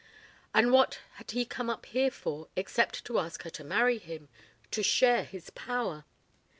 [0.51, 4.29] And what had he come up here for except to ask her to marry him
[4.71, 6.05] to share his power?